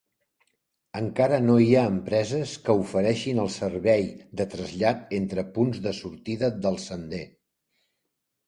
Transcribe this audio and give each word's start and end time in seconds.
Encara 0.99 1.37
no 1.47 1.57
hi 1.63 1.67
ha 1.81 1.83
empreses 1.89 2.53
que 2.69 2.77
ofereixin 2.85 3.41
el 3.43 3.51
servei 3.57 4.09
de 4.41 4.49
trasllat 4.55 5.15
entre 5.19 5.47
punts 5.59 5.81
de 5.87 5.95
sortida 6.01 6.51
del 6.67 6.81
sender. 6.89 7.25